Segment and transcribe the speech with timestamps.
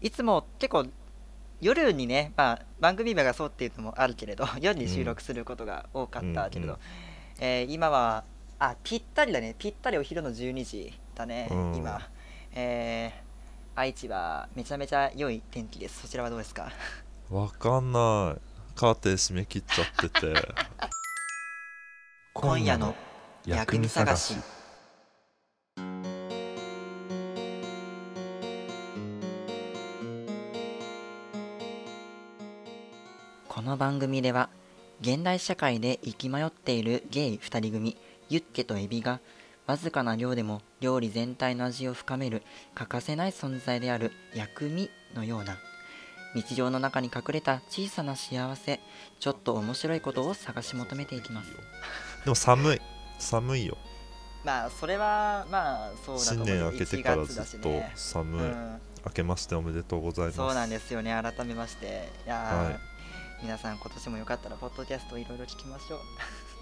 [0.00, 0.86] いつも結構
[1.60, 6.78] 夜にね、まあ、番組名がそうっていうのもあるけれど 夜に収録することが多かったけれど、うん
[7.40, 8.24] えー今は
[8.60, 9.54] あぴったりだね。
[9.56, 11.74] ぴったりお昼の12時だね、うん。
[11.76, 12.00] 今、
[12.52, 13.28] えー
[13.80, 16.00] 愛知はめちゃめちゃ良い天気です。
[16.02, 16.72] そちらはどうですか？
[17.30, 18.40] わかんない。
[18.74, 20.34] カーテン閉め切っちゃってて。
[22.34, 22.94] 今夜の
[23.46, 24.34] 薬味探し
[33.68, 34.48] の番組では
[35.02, 37.98] 現代社会で生き迷っているゲイ2人組
[38.30, 39.20] ユッケとエビが
[39.66, 42.42] わずかな量でも料理全体の味を深める
[42.74, 45.58] 欠かせない存在である薬味のような
[46.34, 48.80] 日常の中に隠れた小さな幸せ
[49.20, 51.50] ちょっと面白いことを探し求めていきます。
[52.24, 52.80] でも寒い。
[53.18, 53.76] 寒いよ。
[54.44, 57.92] まあそれはまあそうだと思新う年明けてから1月だしずっとね。
[57.94, 58.80] 寒い、うん。
[59.04, 60.36] 明けましておめでとうございます。
[60.36, 61.18] そうなんですよね。
[61.22, 62.08] 改めまして。
[62.24, 62.87] いやー、はい
[63.42, 65.96] 皆さん今年もよかったらポッドキャストいろいろ聞きましょ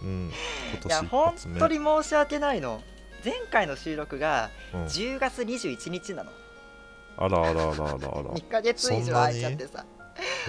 [0.03, 0.07] う。
[0.07, 0.33] うん
[0.85, 2.83] 今いや本当に申し訳ないの。
[3.25, 4.85] 前回の収録がうん。
[4.85, 6.31] 10月21日なの、
[7.17, 7.97] あらあらあらあらあら。
[7.97, 9.85] 2ヶ月以上空いちゃってさ。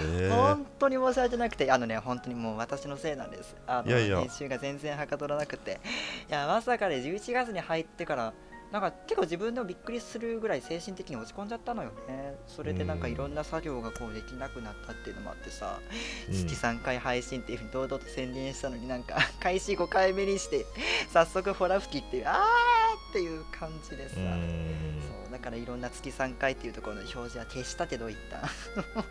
[0.00, 0.30] え。
[0.30, 1.70] ー、本当に申し訳なくて。
[1.72, 3.56] あのね本当にもう私のせいなんです。
[3.66, 4.20] あのいやいや。
[4.20, 5.80] 編集が全然はかどらなくて。
[6.28, 8.34] いやまさかで11月に入ってから
[8.72, 12.36] なんか結構自分でもびっくりするぐらい精神的に落ち込んじゃったのよね。
[12.46, 15.80] それでなんかうんいろんな作業がこうできなくなったっていうのもあってさ、
[16.28, 16.34] うん。
[16.34, 20.66] 月3回配信っていうふうに堂々と宣伝したのになんか 開始5回目にして
[21.12, 25.00] 早速ホラ吹きっていうあーっていう感じでさ、うん。
[25.24, 28.42] そうだからいろんな月3回っていうところの表示は消したけど一旦。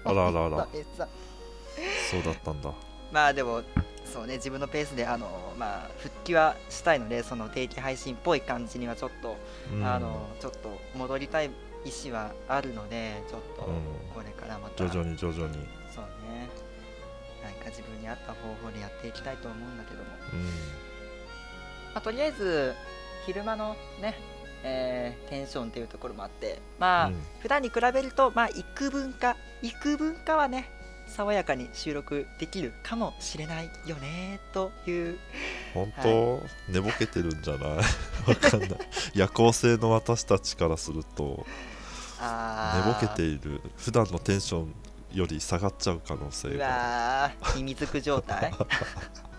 [0.03, 0.67] あらあらあら。
[2.11, 2.73] そうだったんだ。
[3.11, 3.63] まあでも
[4.11, 9.37] そうね自分のペースであのまあ復帰はしたいのでその定期配信っぽい感じにはちょっと、
[9.73, 9.85] うん。
[9.85, 11.47] あのちょっと戻りたい
[11.85, 13.75] 意思はあるのでちょっとうん。
[14.13, 15.55] これからまた、徐々に徐々に。
[15.93, 16.49] そうね。
[17.43, 20.45] なんか自分に合った方法でやっていきたいと思うんだけども、うん。
[20.45, 20.49] ま
[21.95, 22.73] あ、とりあえず
[23.25, 24.15] 昼間のね
[24.63, 27.21] えーテンションっていうところもあってまあ、うん。
[27.41, 30.69] 普段に比べるとまあ幾分か幾分かはね
[31.07, 35.17] 爽やかに収録できるかもしれないよねという。
[35.73, 37.69] 本当、寝ぼけてるんじゃない？
[38.27, 38.69] わかんない。
[39.13, 41.45] 夜行性の私たちからすると。
[42.19, 43.61] 寝ぼけている。
[43.77, 44.73] 普段のテンション
[45.13, 48.51] より下がっちゃう可能性うがわー秘密く状態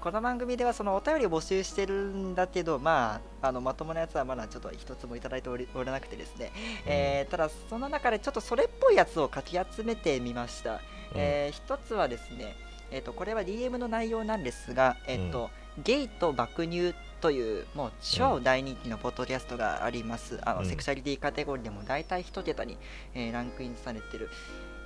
[0.00, 6.52] この番組ではそのお便りを募集してるんだけどまああのまともなやつはまだちょっと一つもいただいておりおらなくてですね、
[6.86, 10.80] えーただその中でちょっとそれっぽいやつをかき集めてみました、
[11.14, 12.54] えー一つはですね
[12.90, 15.50] えー、とこれは DM の内容なんですが、えーと
[15.84, 20.66] ゲイと爆乳というもう超大人気のポッドキャストがあります、あのうん。
[20.66, 22.78] セクシャリティカテゴリーでも大体1桁に、
[23.14, 24.30] えーランクインされてる。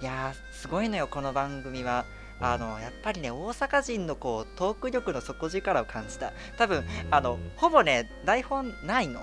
[0.01, 2.05] いやーすごいのよこの番組は。
[2.17, 6.33] うんあのやっぱりね大阪人のこうトーク力の底力を感じた。
[6.59, 6.85] 多分うん。
[7.11, 9.21] あのほぼね台本ないの。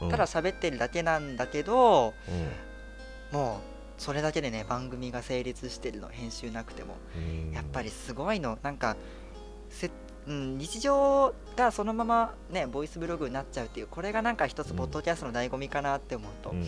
[0.00, 0.10] うん。
[0.10, 2.14] ただ喋ってるだけなんだけど、
[3.32, 3.38] うん。
[3.38, 6.94] もうそれだけでね番組が成立してるの編集なくても。
[7.16, 7.52] うん。
[7.52, 8.58] やっぱりすごいの。
[8.62, 8.96] なんか
[9.68, 9.90] せ、
[10.28, 14.76] うん、日常がそのままねボイスブログになっちゃうっていうこれがなんか一つうん。
[14.76, 16.64] ポッドキャストの醍醐味かなって思うと、うん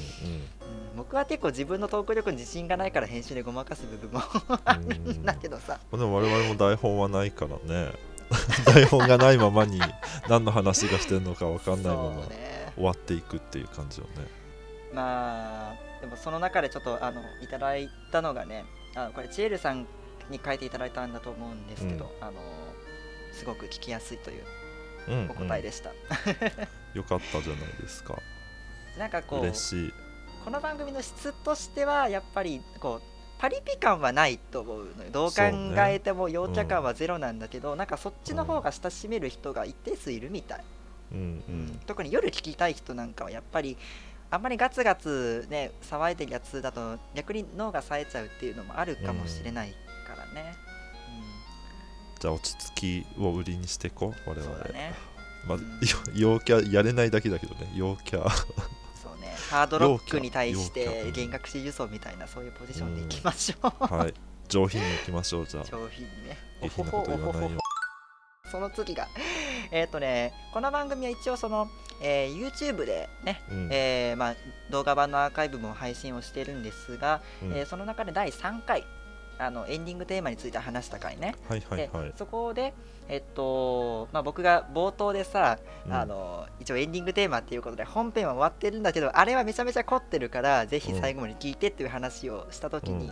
[0.97, 4.23] 僕は結構自分のトーク力に自信がないから編集でごまかす部分も
[4.65, 5.79] あるんだけどさ。
[5.93, 7.93] でも我々も台本はないからね。
[8.67, 9.81] 台本がないままに
[10.29, 12.23] 何の話がしてるのか分かんないまま
[12.75, 14.27] 終わっていくっていう感じよね。
[14.93, 18.65] まあでもその中でちょっとあのいただいたのがね
[18.95, 19.87] あのこれチエルさん
[20.31, 22.41] に書いていただいたんだと思うんですけど、あの
[23.33, 24.45] すごく聞きやすいという
[25.09, 25.91] うん、お答えでした、
[26.95, 28.19] よかったじゃないですか。
[28.99, 29.93] なんかこう嬉しい
[30.47, 35.11] この番組の質としてはやっぱりこうパリピ感はないと思うのよ。
[35.11, 35.43] どう考
[35.79, 40.65] えても陽キャ感はゼロなんだけど、なんかそっちの方が親しめる人が一定数いるみたい、
[41.11, 41.65] うんううん。
[41.67, 43.77] ん特に夜聞きたい人なんかはやっぱり
[44.31, 49.75] あんまりガツガツね騒いでるやつだと逆に脳が冴えちゃうっていうのもあるかもしれない
[50.07, 50.55] からね、
[52.21, 54.95] じゃあ落ち着きを売りにしていこう我うん、々ね。
[55.49, 55.65] まあうん。
[56.15, 57.73] よ陽キャやれないだけだけどね。
[57.75, 58.25] 陽キャ
[59.51, 64.15] ハードロックに対して弦楽四重奏みたいなそういうポジションでいきましょう、はい。
[64.49, 65.65] 上品にいきましょうじゃあ。
[65.65, 66.39] 上品にね。
[66.63, 67.61] 下品なこと言わないよ。
[68.51, 69.09] その次が
[69.73, 71.69] えっ、とねこの番組は一応その、
[72.01, 73.69] えー YouTube でね、うん。
[73.71, 74.35] えーまあ、
[74.71, 77.53] 動画版のアーカイブも配信をしてるんですが、うん。
[77.53, 78.85] えーその中で第3回
[79.39, 82.09] あのエンディングテーマについて話した回ね、はいはいはい。
[82.09, 82.73] でそこで、
[83.09, 85.93] えっとまあ、僕が冒頭でさ、うん。
[85.93, 93.11] あの一応エンディングテーマっていうことで本編は終わってるんだけどあれはめちゃめちゃ凝ってるからぜひ最後まで聞いてっていう話をした時に、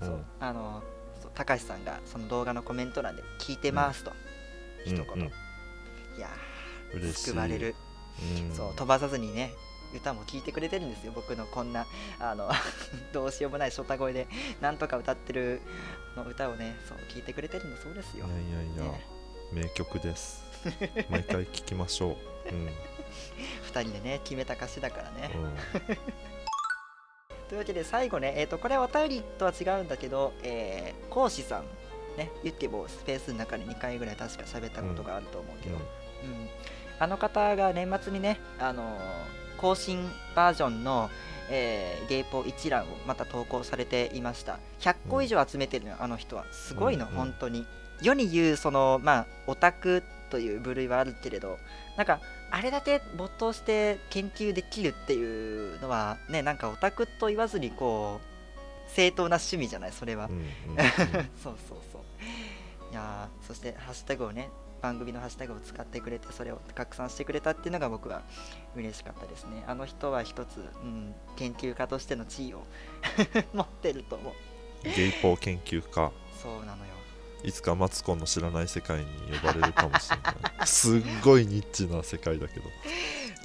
[0.00, 0.24] そううん。
[0.40, 0.82] あの
[1.20, 4.12] そう高橋さんがその動画のコメント欄で「聞いてます」と、
[4.84, 5.20] 一言、うん。
[5.20, 5.26] うん。
[5.26, 5.30] い
[6.20, 7.74] やー救われる、
[8.48, 8.54] うん。
[8.54, 9.52] そう飛ばさずにね
[9.94, 11.12] 歌も聴いてくれてるんですよ。
[11.14, 11.86] 僕のこんな
[12.18, 12.50] あの
[13.12, 14.26] どうしようもないショタ声で
[14.60, 15.60] なんとか歌ってる
[16.16, 19.06] の歌をねそう聴いてくれてるのそうですよ、いやいやいや、ね、
[19.52, 20.44] 名曲です。
[21.10, 22.16] 毎回聴きましょ
[22.50, 22.66] う、うん。
[22.66, 25.56] 2人でね決めた歌詞だからね、うん。
[27.48, 31.64] というわけで最後ね、えー、とこれはお便りとは違うんだけど、えー、講師さん
[32.16, 35.82] ねユッケボースペースの中で2回ぐらい確か喋ったことがあると思うけど、うん。
[36.98, 41.08] あの方が年末にね、あのー更新バージョンの、
[41.48, 44.58] えーゲイポ一覧をまた投稿されていました。
[44.80, 46.44] 100個以上集めてるのよ、あの人は。
[46.52, 47.16] すごいの、うんうん。
[47.16, 47.66] 本当に
[48.02, 51.58] 世に言うそのまあオタクという部類はあるけれど
[51.96, 52.20] なんか
[52.50, 58.36] あれだけ没頭して研究できるっていうのはねなんかオタクと言わずにこう
[58.90, 60.46] 正当な趣味じゃないそれは、うんうんうん。
[61.42, 62.92] そうそうそう。
[62.92, 64.48] いやーそしてハッシュタグをね
[64.80, 68.22] 番組のハッシュタグを使ってくれてそれを拡散してくれたっていうのが僕は
[68.76, 69.64] 嬉しかったですね。
[69.66, 72.62] あの人は一つ、うん、研究家としての地位を
[73.52, 74.34] 持ってると思う。
[74.84, 76.12] ゲイポー研究家。
[76.40, 76.95] そうなのよ
[77.44, 79.04] いつかマツコンの知らない世界に
[79.40, 80.34] 呼ばれるかもしれない。
[80.66, 82.66] すっごいニッチな世界だけど。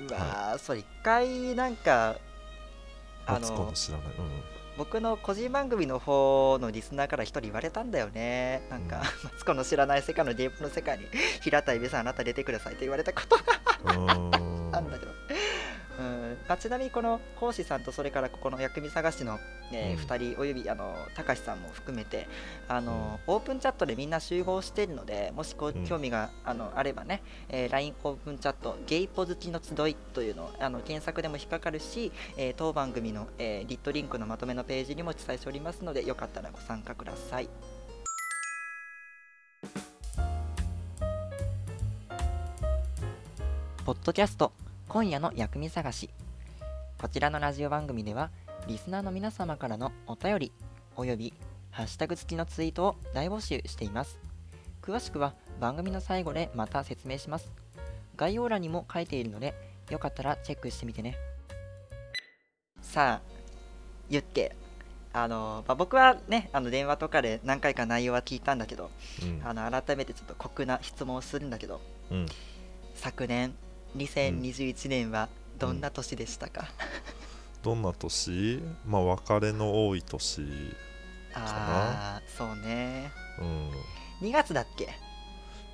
[0.08, 2.16] うわー、それ一回なんか
[3.26, 4.08] あマツコンのの知らない、
[4.78, 8.66] 僕の個人番組の方のリスナーから一人言われたんだよね。
[8.70, 11.06] なんか、 マツコの知らない世界のゲームの世界に
[11.42, 13.44] 平田恵美さんあなた出てくださいって言われたことが
[14.74, 15.11] あんだけど、うん
[16.52, 19.40] まあ、ちなみにこの講師さんとそれからここの薬味探しの、
[19.72, 20.04] えうん。
[20.04, 22.28] 2人およびあの高橋さんも含めて
[22.68, 37.48] あの、オープンチャットでみんな集合しているのでもしこ興味があのあればね、えー LINE オープンチャットゲイポ好きの集いというのをあの検索でも引っかかるし、えー当番組の、えーリットリンクのまとめのページにも記載しておりますのでよかったらご参加ください。
[43.86, 44.52] ポッドキャスト
[44.90, 46.10] 今夜の薬味探し
[47.02, 48.30] こちらのラジオ番組では
[48.68, 50.52] リスナーの皆様からのお便り
[50.96, 51.34] および
[51.72, 54.20] ハッシュタグ付きのツイートを大募集しています。
[54.84, 57.52] 詳しくは番組の最後でまた説明します。
[58.18, 59.56] 概要欄にも書いているので
[59.90, 61.18] よかったらチェックしてみてね。
[62.84, 63.22] さあ
[64.08, 64.56] 言って
[65.12, 68.92] あの、まあ、僕はねあの電話とかで何回か内容は聞いたんだけど
[69.24, 69.42] うん。
[69.44, 71.82] あの改めてちょっと酷な質問をするんだけど
[72.12, 72.28] うん。
[72.94, 73.56] 昨年
[73.98, 75.30] 2021年は
[75.62, 76.66] どんな年でしたか、
[77.62, 78.62] どんな年？
[78.86, 80.42] まあ別れの多い年
[81.34, 83.12] ああそうね。
[83.40, 84.28] うん。
[84.28, 84.90] 2月だっけ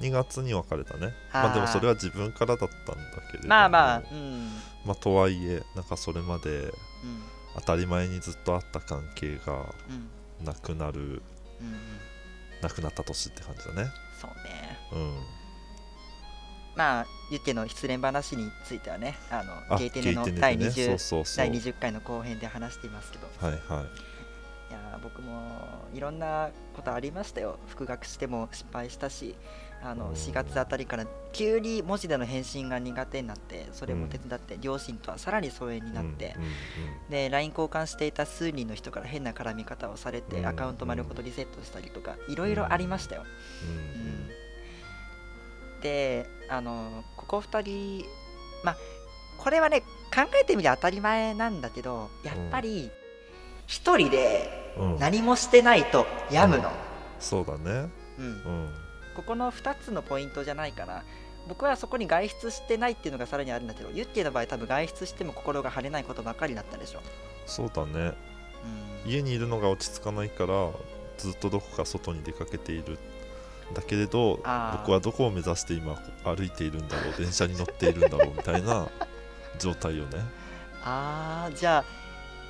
[0.02, 1.14] ？2月に別れたね。
[1.34, 3.02] まあでもそれは自分からだったんだ
[3.32, 3.50] けれども。
[3.50, 4.50] まあまあうん。
[4.86, 6.72] まあとはいえなんかそれまでうん。
[7.56, 10.46] 当たり前にずっとあった関係がうん。
[10.46, 11.78] なくなるうんうん。
[12.62, 13.90] なくなった年って感じだね。
[14.20, 14.80] そうね。
[14.92, 15.37] うん
[16.78, 20.94] まあユッケの失恋話についてはねあのあゲイテネの第ネでね。
[20.94, 23.28] 20, そう第20回の後編で話していますけど。
[23.40, 23.86] はいはい。
[24.70, 25.62] いやー僕も
[25.94, 27.58] いろんなことありましたよ。
[27.68, 29.36] 復学しても失敗したし
[29.82, 30.14] あのうん。
[30.14, 36.50] 4月あたりから急に文字での返信が苦手になってそれも手伝って両親とはさらに疎遠になって、うんうん
[37.10, 43.24] で LINE 交換していた数人の人から変な絡み方をされて、うんアカウント丸ごとリセットしたりとかいろいろありましたよ、
[43.64, 44.02] うん。
[44.02, 44.27] うん
[45.82, 48.06] であのここ2人
[48.64, 48.78] まあ
[49.38, 52.90] これはね考えてみりゃ当たり前なんだけどやっぱり
[53.68, 54.92] 1人でうん。
[54.94, 56.72] うん何もしてないと病むの、
[57.20, 57.90] そうだね。
[58.20, 58.26] うん。
[58.26, 58.70] うん。
[59.16, 61.04] ここの2つのポイントじゃないかな。
[61.48, 67.00] 僕はそこに外出してないっていうのがさらにあるんだけどユッケの場合多分外出しても心が晴れないことばかりだったでしょ、
[67.46, 68.14] そうだね。
[69.06, 70.72] うん、家にいるのが落ち着かないから
[71.18, 73.00] ずっとどこか外に出かけている
[73.74, 78.88] だけれど僕はどこを目指して今歩いているんだろう電車に乗っているんだろうみたいな
[79.60, 80.24] 状態よね。
[80.84, 81.84] あーじゃ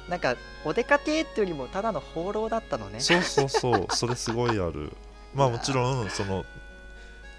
[0.08, 3.00] あなんかお出かけっていうよりもただの放浪だったのね。
[3.00, 3.86] そうそうそう。
[3.96, 4.94] それすごいある。
[5.34, 6.46] まあもちろんその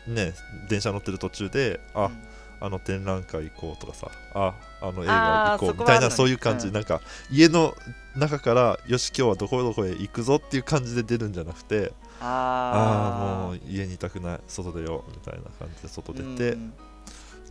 [0.06, 0.34] ね
[0.68, 2.28] 電車乗ってる途中であ、うん。
[2.60, 6.74] あの展覧会行こうとかさああの映画行こうみたいなそういう感じ、うん。
[6.74, 7.76] なんか家の
[8.16, 16.72] 中からよし今日はどこどこへ行くぞっていう感じで出るんじゃなくてああーもあう家にいたくない外出ようみたいな感じで外出ーて、うん。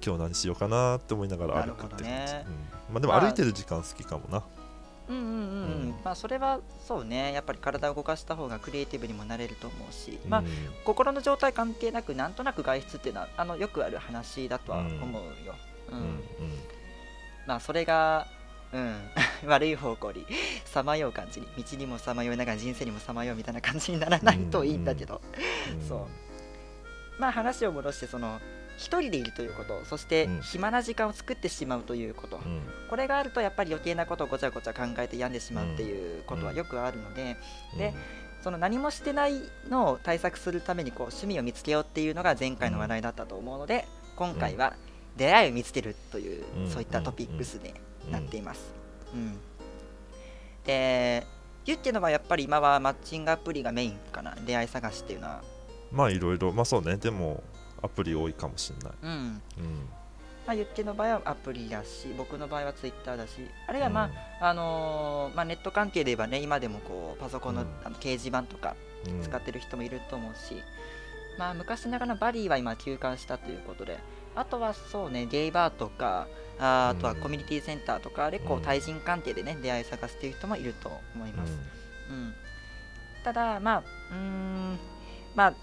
[0.05, 2.45] 今日何しようかなって思いながら歩くって感じ、ね。
[2.45, 2.93] うん。
[2.93, 3.21] まあでもまあ。
[3.21, 4.43] 歩いてる時間好きかもな、
[5.09, 5.39] うんうんうんうん、う
[5.86, 5.89] ん。
[5.89, 7.33] ままあそれはそうね。
[7.33, 10.47] やっぱり体を動かした方がクリエイティブにもなれると思うし、まあうん
[10.86, 15.55] 心の状態関係なくなんとなく外出っていうのはあのよくある話だとは思うよ、
[15.91, 16.19] うん。
[17.45, 18.27] まあそれが
[18.71, 18.95] うん
[19.46, 20.25] 悪い方向に
[20.65, 25.22] さまよう感じに道にもさまよいながら人生にもさまようみたいな感じにならないといいんだけど、
[25.74, 25.88] うん。
[25.88, 27.22] そう。
[27.22, 28.39] まあ話を戻してその
[28.77, 30.41] 一人でいるということそしてうん。
[30.41, 32.62] 暇な時間を作ってしまうということ、うん。
[32.89, 37.38] これがあるとやっぱり余計なことをごちゃごちゃ考えて病んでしまうっていうことはよくあるので、
[37.77, 37.94] で
[38.44, 44.74] その何もしてないのを対策するためにこう趣味を見つけようっていうのが前回の話題だったと思うので、今回は
[45.17, 46.70] 出会いを見つけるという、うん。
[46.70, 47.74] そういったトピックスに
[48.06, 48.12] うん。
[48.12, 48.87] なっています。
[49.13, 49.37] うん。
[50.65, 51.25] で
[51.65, 54.35] ユッケの場合やっぱり今はマッチングアプリがメインかな。
[54.45, 55.41] 出会い探しっていうのは。
[55.91, 56.51] まあいろいろ。
[56.53, 56.95] まあそうね。
[56.97, 57.43] でも
[57.81, 58.97] アプリ多いかもしれない。
[59.03, 59.09] うん。
[59.09, 59.41] うん。
[60.45, 63.49] まあ、ユッケの場合はアプリだし僕の場合はツイッターだし。
[63.67, 64.09] あるいはま
[64.39, 67.67] あ、あのーまあ、ネット関係で言えばね今でもこうパソコンの,、うん。
[67.83, 69.21] あの掲示板とかうん。
[69.21, 70.63] 使ってる人もいると思うし、
[71.37, 73.99] まあ昔ながらのバリーは今休館したということで
[74.38, 76.27] あとはそうねゲイバーとか
[76.60, 78.63] あーあとはうんコミュニティセンターとかでこううん。
[78.63, 81.53] 対人関係でね出会い探すっていう人もいると思います、
[82.10, 82.34] うん。
[83.24, 84.79] ただまあうーん
[85.36, 85.53] まあ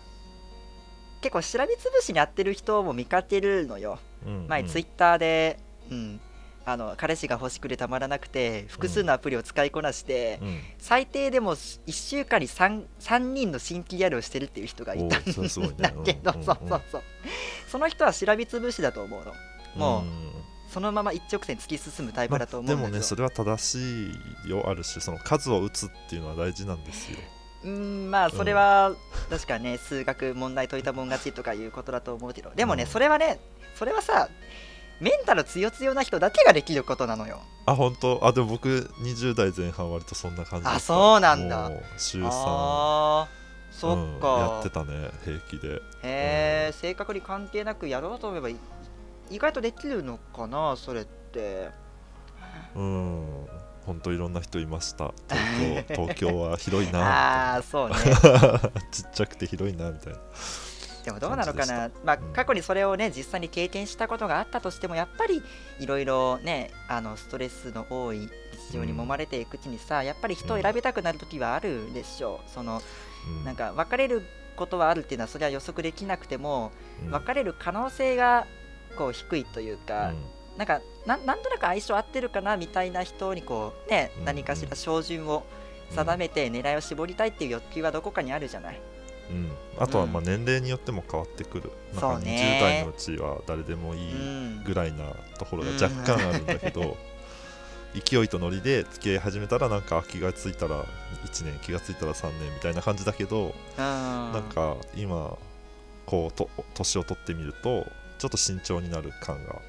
[1.20, 3.98] 結構しらみつぶしにやってる人も見かけるのよ。
[4.26, 5.58] うん前ツイッターで、
[5.90, 6.20] うん、
[6.66, 10.60] あの彼氏が欲しくてたまらなくて複数のアプリを使いこなして、うん。
[10.78, 17.02] 最低でも1週間に 3, 3人の新規ギャルをしてるっていう人がいたんだけど、うんうんうんそうそうそう。
[17.68, 19.32] その人はしらみつぶしだと思うの。
[19.76, 20.44] もう、ん。
[20.68, 24.10] そのまま一直線突き進むタイプまだと思でうんだけど、もねそれは正し
[24.46, 27.18] いよあるしその数を打つっていうのは大事なんですよ。
[27.62, 28.92] うーんまあそれは、
[29.30, 32.50] 確かね数学問題解いたもん勝ちとかいうことだと思うけど。
[32.56, 32.88] でもね、うん。
[32.88, 33.38] それはね
[33.76, 34.28] それはさ
[35.04, 37.42] メンタル強強な人だけができることなのよ。
[37.66, 38.26] あ本当？
[38.26, 41.70] あでも僕20代前半割とそんな感じあそうなんだ。
[41.98, 45.74] 週3あーそっか、やってたね平気で。
[45.74, 48.56] へえ、性格に関係なくやろうと思えばい
[49.30, 51.68] 意外とできるのかなそれって。
[52.74, 53.46] うん。
[53.84, 55.12] 本当いろんな人いました。
[55.28, 57.96] 東京東京は広いなああそうね。
[58.90, 60.18] ちっちゃくて広いなみたいな
[61.04, 61.90] でもどうなのかな？
[62.02, 65.42] まあうん過去にそれをね実際に経験したことがあったとしてもやっぱり
[65.78, 72.50] いろいろねあのストレスの多い日常に揉まれていくうちにさ、やっぱり人を選びたくなる時はあるでしょう。
[72.50, 72.80] その
[73.28, 73.44] うん。
[73.44, 74.22] なんか別れる
[74.56, 76.72] ことはあるっていうのはそれは予測できなくても
[77.04, 77.10] うん。
[77.10, 78.46] 別れる可能性が
[78.96, 80.12] こう低いというか、
[80.56, 84.24] なんかなんなんとなく相性合ってるかなみたいな人にこうね、うん。
[84.24, 85.44] 何かしら照準を
[85.90, 88.80] 定めて狙いを絞りたいっていう欲求はどこかにあるじゃない。
[89.30, 92.58] うん、あとはうんまあ年齢によっても変わってくる、なんかそうね。
[92.58, 94.16] 20代のうちは誰でもいいう
[94.60, 95.04] んぐらいな
[95.38, 96.96] ところが若干あるんだけど、
[97.94, 100.84] 勢いとノリで付き合い始めたらなんか気がついたら
[101.24, 105.36] 1年気がついたら3年みたいな感じだけど、ななんか今
[106.06, 107.86] こうと年を取ってみると
[108.18, 109.60] ちょっと慎重になる感が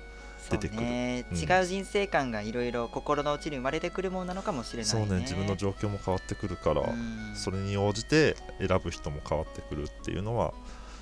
[0.52, 0.82] 出てくる。
[0.82, 1.38] ねうん。
[1.38, 5.08] 違う人生観がいろいろ心の内に生まれてくるものなのかもしれないね。
[5.08, 5.22] そうね。
[5.22, 7.36] 自分の状況も変わってくるから、うん。
[7.36, 10.54] それに応じて選ぶ人も変わってくるっていうのは、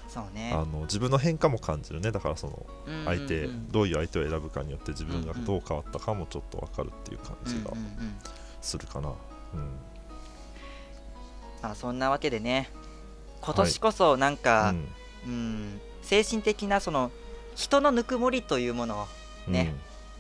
[0.07, 0.51] そうね。
[0.53, 2.11] あの自分の変化も感じるね。
[2.11, 3.05] だからそのうんうんうん。
[3.05, 8.15] 相手、どういう相手を選ぶかによって自分がどう変わったかもちょっと分かるっていう感じがうんうんうん
[8.61, 9.09] するかな。
[9.09, 9.15] うん。
[11.61, 12.69] まあそんなわけでね
[13.41, 14.73] 今年こそなんか、
[15.25, 17.11] うん精神的なその
[17.55, 19.07] 人のぬくもりというものを
[19.47, 19.53] うん。
[19.53, 19.73] ね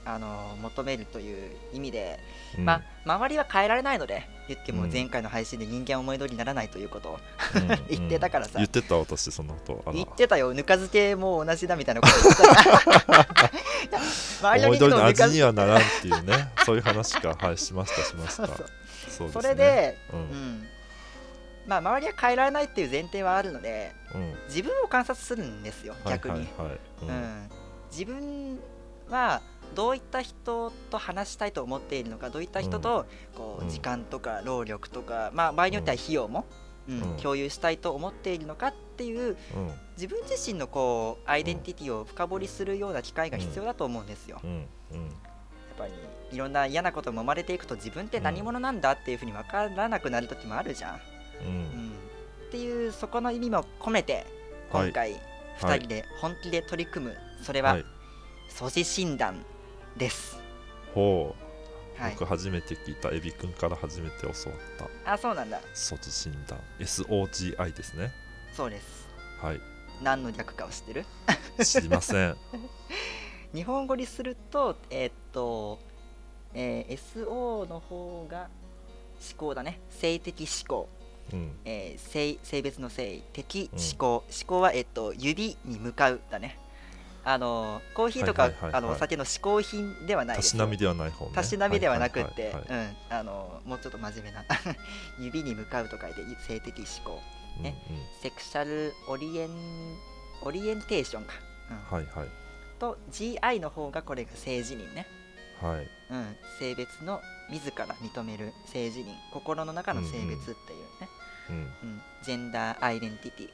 [0.05, 2.19] あの求めるという意味で、
[2.57, 2.65] うん。
[2.65, 4.91] まあ周りは変えられないので言ってもうん。
[4.91, 7.19] 前回の配信で人間は思い通りにならないということを
[7.55, 8.51] うん 言ってたからさ。
[8.55, 9.91] 言ってた私そのこと。
[9.93, 10.53] 言ってたよ。
[10.53, 13.51] ぬか漬けも同じだみたいなこと言ってた。
[14.43, 16.49] 周りの思い通りの人の味にはならんっていうね。
[16.65, 17.35] そういう話か。
[17.39, 18.47] はいしましたしました。
[19.09, 19.33] そうね。
[19.33, 20.23] それで、ううん。
[20.59, 20.67] ん
[21.65, 24.35] まあ周りは変えられないっていう前提はあるのでうん。
[24.47, 26.67] 自分を観察するんですよ逆に、はいはい。
[26.67, 27.07] はいうん。
[27.07, 27.49] うん、
[27.89, 28.59] 自分
[29.13, 29.41] は
[29.75, 33.05] どういった人と話したいと思っているのかどういった人と
[33.35, 33.69] こううん。
[33.69, 36.45] 時間とか労力とか、まあ、場合によっては費用も、
[36.89, 37.17] うんうん。
[37.17, 39.71] 共有したいと思っているのかっていううん。
[39.95, 44.41] 自分自身のこうアイデンティティを深掘りするような機会が必要だと思うんですよ。
[44.43, 44.49] や
[44.99, 45.91] っぱり
[46.31, 50.95] いろんな嫌なことも生まれていくと自分って何者なんだっていうふうに分からなくなる時もあるじゃん。
[50.95, 50.99] う
[51.45, 51.89] うん。
[51.89, 51.91] ん、
[52.47, 54.25] っていうそこの意味も込めて
[54.71, 54.85] はい。
[54.87, 55.21] 今回
[55.59, 57.85] 2人で本気で取り組む、それははい
[58.49, 59.43] 素地診断
[59.97, 60.37] です。
[60.93, 61.35] ほ
[61.97, 62.01] う。
[62.01, 63.09] はい、僕初めて聞いた。
[63.09, 64.37] エビくんから初めて教わっ
[65.05, 65.13] た。
[65.13, 65.61] あそうなんだ。
[65.75, 66.59] 措置診断。
[66.79, 68.11] SOGI ですね。
[68.55, 69.07] そうです。
[69.41, 69.61] はい。
[70.01, 71.05] 何の略かを知ってる？
[71.63, 72.35] 知りません。
[73.53, 75.79] 日本語にするとえーっと、
[76.53, 78.49] えー SO の方が
[79.29, 79.79] 思考だね。
[79.91, 80.89] 性的思考、
[81.31, 81.55] うん。
[81.63, 83.21] えー性性別の性。
[83.33, 86.57] 的思考、思考は、えっと、指に向かうだね
[87.25, 88.83] あのコーヒーとか、はいはいはいはい。
[88.83, 91.31] あのお酒の嗜好品ではないですたしなみではない方ね。
[91.33, 92.87] たしなみではなくって、はいはいはいはい。
[92.87, 94.43] うん、あのもうちょっと真面目な。
[95.19, 97.21] 指に向かうと書いて性的思考
[97.61, 97.75] ね。
[98.21, 99.49] セクシャルオリエン
[100.41, 101.33] オリエンテーションか、
[101.69, 101.77] うん。
[101.77, 102.27] うんはいはい。
[102.79, 105.07] と GI の方がこれが性自認ね、
[105.61, 105.87] はい。
[106.09, 109.15] うん、性別の自ら認める性自認。
[109.31, 111.09] 心の中の性別っていうね、
[111.49, 111.55] うん。
[111.55, 112.01] うん。
[112.21, 113.49] ジェンダーアイデンティティ。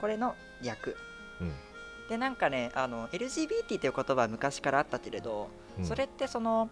[0.00, 0.96] これの略。
[1.40, 1.71] うん
[2.08, 5.84] でなんかねあの LGBT という言葉は昔からあったけれど、うん。
[5.84, 6.68] それってその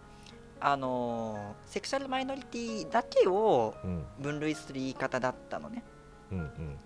[0.59, 4.05] あのセクシャルマイノリティだけをうん。
[4.19, 5.83] 分類する言い方だったのね。
[6.31, 6.77] うんうん。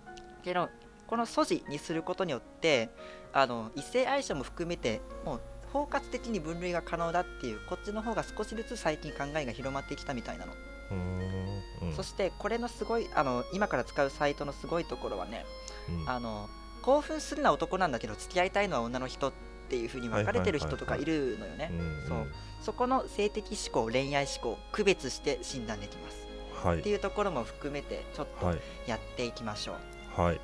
[0.42, 0.68] けど
[1.06, 2.90] この素地にすることによって
[3.32, 5.40] あの異性愛者も含めてもう
[5.72, 11.92] 包括的に分類が可能だっていうこっちの方が少しずつ最近考えが広まってきたみたいなの、うーんうん。
[11.94, 15.44] そしてこれのすごいあの今から使うサイトのすごいところはね
[15.88, 16.10] うん。
[16.10, 16.48] あの
[16.86, 19.32] 興奮するのは男なんだけど付き合いたいのは女の人っ
[19.68, 21.72] ていう風に分かれてる人とかいるのよね。
[21.72, 21.74] う。
[21.74, 22.26] んそう
[22.62, 26.28] そこの性的思考恋愛思考区別して診断できます。
[26.64, 26.78] はい。
[26.78, 28.60] っていうところも含めてちょっとはい。
[28.86, 29.74] やっていきましょ
[30.16, 30.40] う、はい。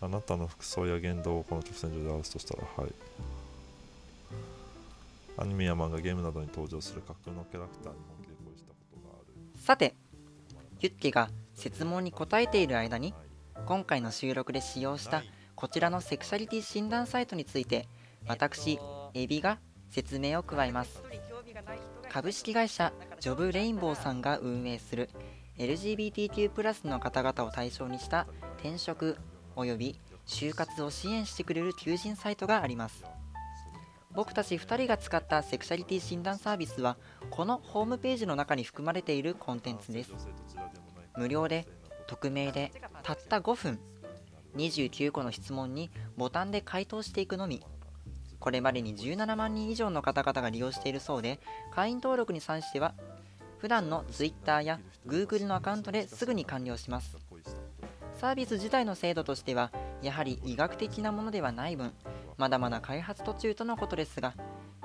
[0.00, 2.94] あなたの服装や言動をこの直線上で表すとしたらはい。
[5.36, 9.60] アニメや漫画ゲームなどに登場する架空のキャラクターに本気で恋したことがある。
[9.60, 9.94] さて
[10.80, 13.12] ユッケが質問に答えている間に
[13.66, 15.22] 今回の収録で使用した
[15.54, 17.88] こちらのセクシャリティ診断サイトについて
[18.26, 18.78] 私
[19.14, 19.58] エビが
[19.90, 21.02] 説明を加えます。
[22.08, 25.10] 株式会社ジョブレインボーさんが運営する
[25.58, 28.26] LGBTQ+ の方々を対象にした
[28.58, 29.16] 転職
[29.54, 33.04] および就活を支援してくれる求人サイトがあります。
[34.12, 36.96] 僕たち2人が使ったセクシャリティ診断サービスは
[37.30, 40.10] このホームページの中に含まれているコンテンツです。
[41.16, 41.66] 無料で
[42.10, 42.72] 匿名で
[43.04, 43.78] たった5分
[44.56, 47.62] 29個の質問にボタンで回答していくのみ。
[48.40, 51.38] これまでに17万人以上の方々が利用しているそうで
[51.72, 52.94] 会員登録に関しては
[53.58, 57.18] 普段の Twitter や Google のアカウントですぐに完了します。
[58.14, 59.70] サービス自体の制度としては
[60.02, 61.92] やはり医学的なものではない分
[62.36, 64.34] まだまだ開発途中とのことですが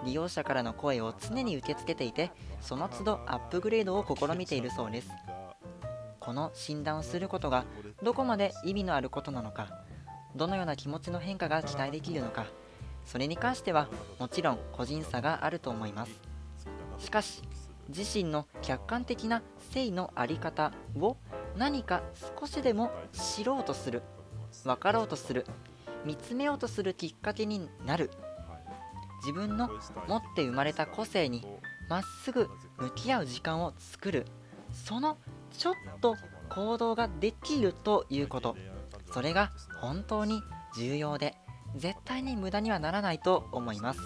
[0.05, 5.09] 利用者からの声を常に受け付けていてその都度アップグレードを試みているそうです。
[6.25, 7.65] この診断をすることが
[8.01, 9.83] どこまで意味のあることなのか
[10.35, 12.45] どのような気持ちの変化が期待できるのか
[13.05, 13.87] それに関しては
[14.19, 16.11] もちろん個人差があると思います。
[16.97, 17.43] しかし
[17.89, 21.17] 自身の客観的な性の在り方を
[21.55, 22.01] 何か
[22.39, 24.01] 少しでも知ろうとする
[24.63, 25.45] 分かろうとする
[26.03, 28.09] 見つめようとするきっかけになる。
[29.21, 29.69] 自分の
[30.07, 31.45] 持って生まれた個性に
[31.89, 34.25] まっすぐ向き合う時間を作る。
[34.71, 35.17] その
[35.55, 36.15] ちょっと
[36.49, 38.55] 行動ができるということ。
[39.11, 40.41] それが本当に
[40.77, 41.35] 重要で
[41.75, 43.99] 絶対に無駄にはならないと思います。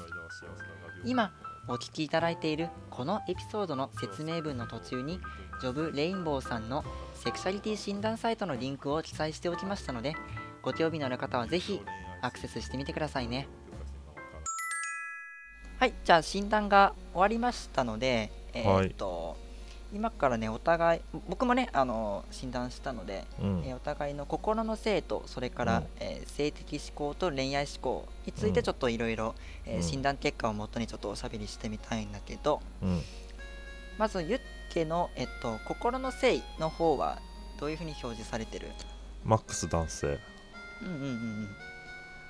[1.05, 1.33] 今
[1.67, 5.19] お聞きいただいているこのエピソードの説明文の途中に
[5.62, 6.83] ジョブレインボーさんの
[7.13, 10.15] セクシャリティ診断サイトのリンクを記載しておきましたので
[10.62, 11.81] ご興味のある方はぜひ
[12.21, 13.47] アクセスしてみてくださいね。
[15.79, 19.38] はいじゃあ診断が終わりましたのでえーっと、
[19.93, 23.63] 今からねお互い僕もねあの診断したので、うん。
[23.65, 25.88] えーお互いの心の性とそれから、うん。
[25.99, 29.36] えー性的思考と恋愛思考についてうんちょっといろいろ
[29.67, 29.84] うん。
[29.84, 33.02] 診断結果をもとにちょっとおしゃべりしてみたいんだけどうん。
[33.97, 34.41] まずユッ
[34.73, 37.19] ケの、えっと、心の性の方は
[37.60, 38.67] どういうふうに表示されてる？
[39.25, 40.19] マックス男性。
[40.82, 41.47] うんうんうんうん。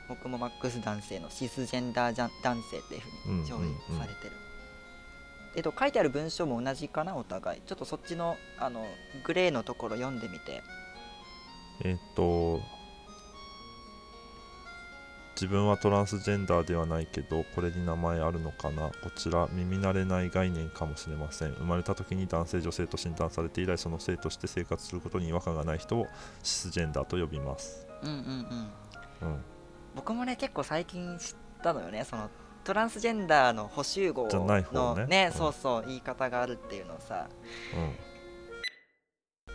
[0.07, 4.31] 僕もマックス男性のシスジェンダージャン男性っていうふうに表示されてる、
[5.59, 7.61] えっと書いてある文章も同じかなお互い。
[7.65, 8.85] ちょっとそっちのあの
[9.25, 10.63] グレーのところ読んでみて。
[11.83, 12.61] えーっと
[15.35, 21.53] 自分はトランスジェンダーではないけどこれに名前あるのかなこちら耳慣れない概念かもしれません。
[21.53, 26.07] 生まれた時に男性女性と診断されて以来その性として生活することに違和感がない人を
[26.43, 27.87] シスジェンダーと呼びます。
[28.01, 28.15] うんうん
[29.21, 29.29] うん。
[29.29, 29.43] うん。
[29.95, 32.29] 僕もね結構最近知ったのよねその
[32.69, 35.31] トランスジェンダーの補集合のね。
[35.33, 35.35] うん。
[35.35, 37.27] そうそう言い方があるっていうのをさ。
[39.47, 39.51] う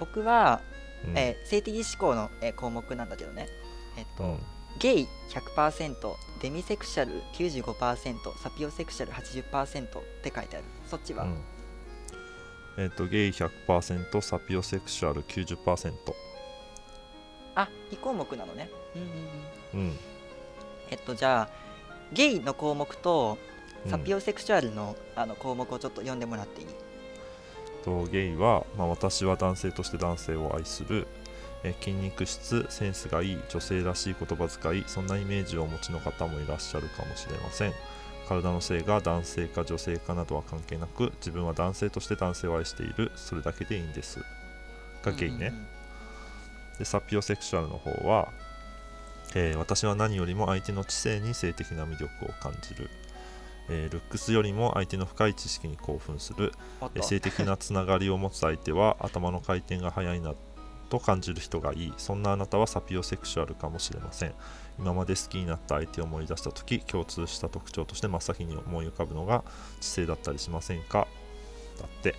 [0.00, 0.62] 僕は、
[1.06, 1.18] んうん。
[1.18, 3.48] えー性的思考の、えー項目なんだけどね。
[3.98, 4.38] えっと、うん。
[4.80, 5.94] ゲイ100%
[6.40, 10.64] デミセクシャル95%サピオセクシャル80%って書いてある。
[10.86, 11.44] そっちは、うん。
[12.78, 15.92] えーっとゲイ100%サピオセクシュアル90%
[17.56, 18.70] あ2項目なのね。
[18.96, 19.08] うんうん
[19.82, 19.90] うん。
[19.90, 19.98] うん。
[20.90, 21.67] えっとじゃあ
[22.12, 23.38] ゲイの項目と
[23.84, 23.90] うん。
[23.90, 26.66] サピオセクシュアルのあの項目をちょっと読んでもらっていい？
[27.84, 31.06] とゲイは、まあ、私は男性として男性を愛する
[31.62, 37.72] えー筋肉質センスがいい女性らしい言葉遣いそんなイメージをお持ちの方もいらっしゃるかもしれません。
[38.28, 44.22] 体の性が男性か女性かなどは関係なく自分は男性として男性を愛しているそれだけでいいんです。
[45.02, 45.52] がゲイね、
[46.78, 48.28] でサピオセクシュアルの方は、
[49.40, 52.90] えー私は何よりも相手の知性に性的な魅力を感じる、
[53.68, 56.52] えールックスよりも相手の深い知識に興奮する。
[56.96, 60.34] えー性的なつながりを持つ相手は頭の回転が速いな
[60.90, 61.94] と感じる人がいい。
[61.98, 64.34] そんなあなたはサピオセクシュアルかもしれません。
[64.76, 69.44] 今まで好きになった相手を思い出した時共通した特徴として真っ先に思い浮かぶのが
[69.80, 71.06] 知性だったりしませんか？
[71.78, 72.16] だって。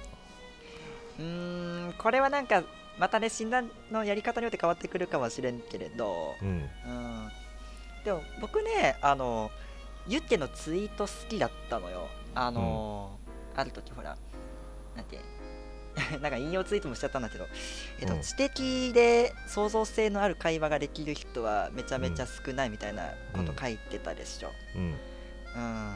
[1.19, 2.63] うーんこれはなんか
[2.99, 6.47] またね診断のやり方によって変わってくるかもしれんけれど、うん。
[6.47, 7.29] うん、
[8.03, 9.49] でも僕ねあの
[10.07, 12.07] ユッケのツイート好きだったのよ。
[12.35, 13.17] あの、
[13.55, 14.17] ある時ほら
[14.95, 15.19] なんて
[16.21, 17.47] なんか引用ツイートもしちゃったんだけど、
[17.99, 18.21] えっとうん。
[18.21, 24.81] 知的で創造性のある会話ができる人はめちゃめちゃ少ないみたいなこと書いてたでしょ、うん。
[25.55, 25.95] うん、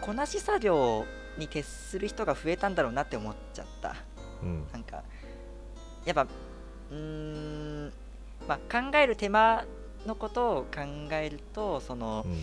[0.00, 1.06] こなし作業
[1.38, 3.96] に徹する人が増えたんだろうなって思っちゃった。
[4.42, 4.68] うん。
[4.72, 5.02] なんか
[6.08, 7.92] やっぱうーん
[8.48, 9.64] まあ考える手間
[10.06, 10.80] のことを考
[11.12, 12.38] えるとその、うん。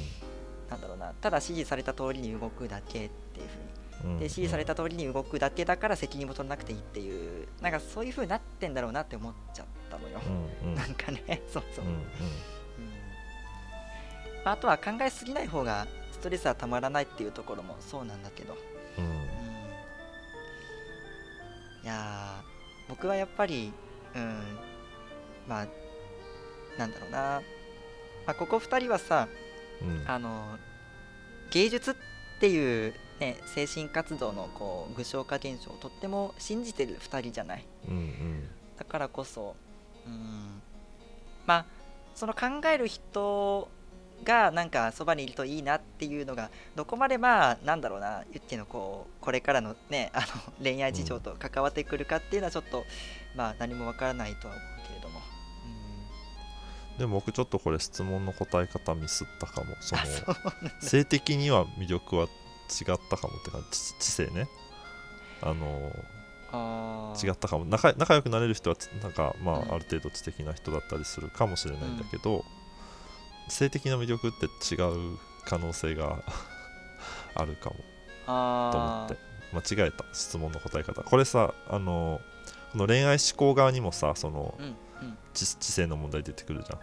[0.70, 3.48] なんだろうなただ指示された通りに動くだけっていう
[4.04, 4.14] ふうに。
[4.14, 4.20] うん。
[4.20, 10.22] で指示された通りに動くだけだから責任も取らなくていいっていうなんかそういうふうになってんだろうなって思っちゃったのよ、
[10.64, 10.76] うんうん。
[10.78, 12.00] なんかね そうそう、うんうん。
[14.44, 18.56] まあ、あとは考えすぎない方がストレスはたまらないっていうところもそうなんだけど、
[18.98, 19.06] うん。
[19.06, 19.12] うん、
[21.84, 22.55] いやー
[22.88, 23.74] 僕はやっぱり
[24.16, 24.44] うん
[25.48, 25.68] まあ
[26.78, 27.42] なんだろうな、
[28.26, 29.28] まあ、ここ2人はさ
[29.82, 30.04] うん。
[30.08, 30.58] あの
[31.52, 31.96] 芸術っ
[32.40, 37.66] ていう、ね、精神活動のこう具象化現象をとっても信じてる2人じゃない。
[37.88, 38.50] うんうん。
[38.78, 39.56] だからこそ
[40.06, 40.62] うん
[41.46, 41.66] まあ
[42.16, 43.70] その考える人
[44.24, 50.26] がなんかそばにいるといいなっていうのがどこまでまあなんだろうなユッケのこうこれからのね あの
[50.64, 52.86] 恋愛事情と関わってくるかっていうのはちょっと、
[53.36, 55.22] まあ何もわからないとは思うけれども、
[56.98, 59.76] でも僕ちょっとこれ質問の答え方ミスったかも。
[59.82, 60.02] その
[60.82, 62.28] 性的には魅力は違
[62.94, 64.48] ったかもってか知知性ね。
[65.42, 65.92] あの
[67.22, 67.66] 違ったかも。
[67.66, 69.74] 仲仲良くなれる人はつなんかまあ、うん。
[69.74, 72.46] ある程度知的な人だったりするかもしれないんだけど、
[73.50, 74.78] 性的な魅力って違
[75.14, 76.24] う可能性が
[77.36, 77.76] あるかも。
[77.76, 79.18] と思あって
[79.76, 81.04] 間違えた質問の答え方。
[81.04, 82.20] これさあの
[82.72, 85.18] この恋愛思考側にもさそのーうんうん。
[85.34, 86.80] 知知性の問題出てくるじゃん。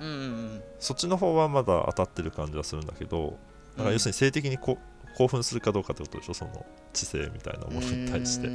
[0.00, 0.24] うんうんう
[0.56, 0.62] ん。
[0.80, 3.38] そっちの方はまだ当たってる感じはするんだけど
[3.76, 4.78] だから要するに性的にこ
[5.16, 6.34] 興奮するかどうかってことでしょ？
[6.34, 8.48] その知性みたいなものに対して。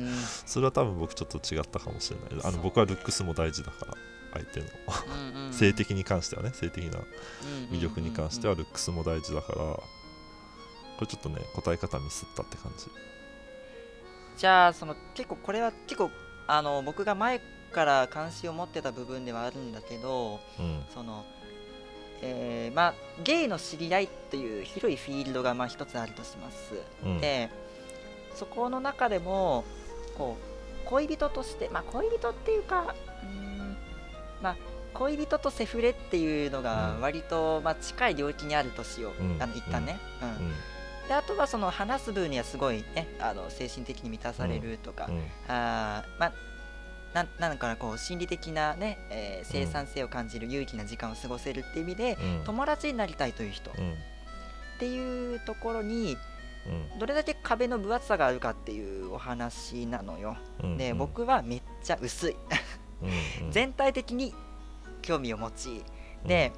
[0.46, 2.46] それは多分僕ちょっと違ったかもしれない。
[2.46, 3.94] あの僕はルックスも大事だから
[4.38, 4.66] 相手の。
[5.36, 5.54] うんうん。
[5.54, 7.00] 性的に関してはね性的な
[7.72, 9.82] 魅力に関してはルックスも大事だからこ
[11.02, 12.86] れちょっとね答え方ミスったって感じ。
[14.38, 16.12] じゃあその結構これは結構
[16.48, 20.84] あの僕が前から関心を持ってた部分ではあるんだけどうん。
[20.94, 21.26] その
[22.22, 26.74] えーまあゲイの知り合いっていう広いフィールドがまあ一つあるとします、
[27.04, 27.22] うん。
[27.22, 27.50] で
[28.36, 29.66] そこの中でも
[30.18, 30.38] こ
[30.86, 32.96] う恋人としてまあ恋人っていうか
[34.42, 34.56] まあ
[34.94, 37.02] 恋人とセフレっていうのがうん。
[37.02, 39.42] 割と、まあ、近い領域にあるとしよう、うん。
[39.42, 40.30] あの一旦ね、うん。
[40.30, 40.54] うん。
[41.08, 45.22] であとはその話す分にはすごいねあの精神的に満たされるとか、うん。
[45.48, 46.34] あーまあ
[47.14, 52.44] なんなんかなこう心理的なね、えー生産性を感じる有意義な時間を過ごせるっていう意味で、うん。
[52.46, 53.72] 友達になりたいという人。
[53.72, 53.96] っうん。
[54.80, 56.18] ていうところに
[56.66, 57.00] うん。
[57.00, 60.36] どれだけ壁の分厚さがあるかっていうお話なのよ。
[60.78, 62.36] で、僕はめっちゃ薄い
[63.02, 63.52] うんうん。
[63.52, 64.34] 全体的に
[65.02, 65.84] 興味を持ち
[66.26, 66.52] で、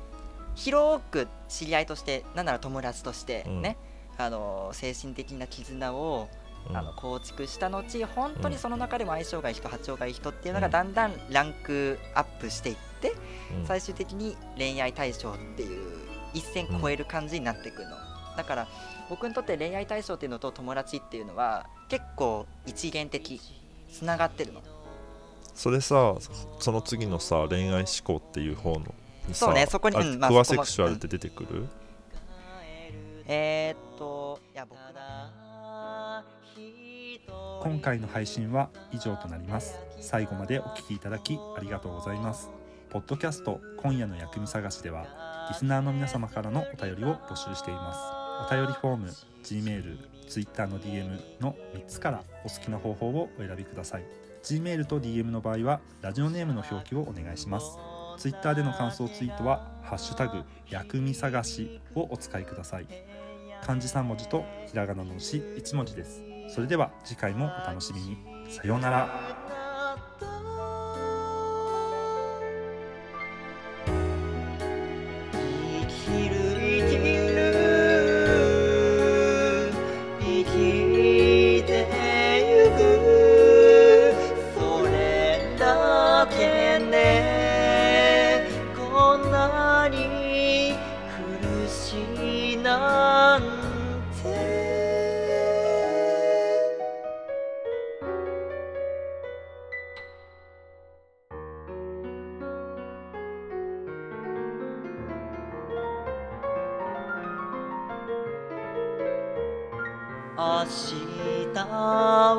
[0.56, 3.78] 広く知り合いとしてなんなら友達としてね、
[4.18, 6.30] あの精神的な絆を
[6.70, 6.78] うん。
[6.78, 10.72] あの構築した後本当にその中でも相性がいい人波長がいい人っていうのがうん。
[10.72, 13.14] だんだんランクアップしていって
[13.58, 13.66] うん。
[13.66, 16.00] 最終的に恋愛対象っていう
[16.34, 17.92] 一線超える感じになっていくの。
[18.36, 18.68] だから
[19.10, 23.42] 僕にとって恋愛対象っていうのと友達っていうのは結構一元的
[23.92, 24.62] つながってるの
[25.60, 26.16] それさ
[26.60, 28.96] その次のさ恋愛思考っていう方の
[29.34, 31.68] そうねそこにうんまあそこもクアセクシュアルって出てくる、
[33.28, 34.80] えー、っといや僕。
[37.62, 39.78] 今回の配信は以上となります。
[40.00, 42.50] 最後までお聞きいただきありがとうございます。
[42.90, 48.00] ポッドキャスト今夜の薬味探しではリスナーの皆様からのお便りを募集しています。
[48.48, 49.10] お便りフォーム
[49.44, 49.98] Gmail、
[50.30, 54.06] Twitter の DM の3つからお好きな方法をお選びください
[54.44, 57.78] Gmail と DM の場合はラジオネームの表記をお願いします。
[58.18, 62.88] Twitter での感想ツイートは「ハッシュタグ薬味探し」をお使いください。
[63.62, 66.24] 漢字3文字とひらがなの詩1文字です。
[66.50, 68.18] それでは次回もお楽しみに。
[68.50, 70.49] さようなら。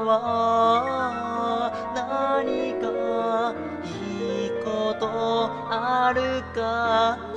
[0.06, 5.08] は何かいいこと
[5.68, 7.29] あるか